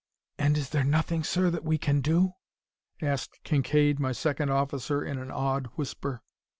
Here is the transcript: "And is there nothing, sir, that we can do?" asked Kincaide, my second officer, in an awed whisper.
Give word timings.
"And 0.39 0.57
is 0.57 0.71
there 0.71 0.83
nothing, 0.83 1.23
sir, 1.23 1.51
that 1.51 1.63
we 1.63 1.77
can 1.77 2.01
do?" 2.01 2.33
asked 3.03 3.37
Kincaide, 3.43 3.99
my 3.99 4.13
second 4.13 4.49
officer, 4.49 5.05
in 5.05 5.19
an 5.19 5.29
awed 5.29 5.67
whisper. 5.75 6.23